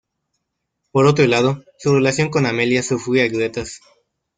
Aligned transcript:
Por 0.91 1.05
otro 1.05 1.27
lado, 1.27 1.63
su 1.77 1.93
relación 1.93 2.31
con 2.31 2.47
Amelia 2.47 2.81
sufría 2.81 3.27
grietas. 3.27 3.81